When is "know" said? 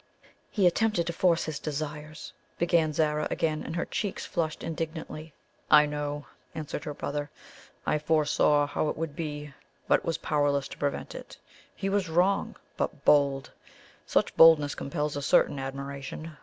5.85-6.25